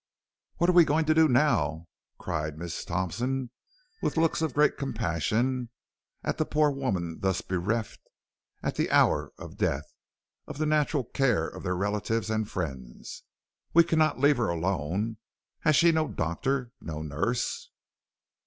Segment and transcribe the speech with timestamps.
[0.57, 1.85] "'What are we going to do?' now
[2.17, 3.51] cried Miss Thompson,
[4.01, 5.69] with looks of great compassion
[6.23, 7.99] at the poor woman thus bereft,
[8.63, 9.93] at the hour of death,
[10.47, 13.25] of the natural care of relatives and friends.
[13.75, 15.17] 'We cannot leave her here alone.
[15.59, 17.69] Has she no doctor no nurse?'